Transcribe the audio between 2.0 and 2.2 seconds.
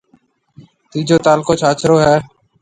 ھيََََ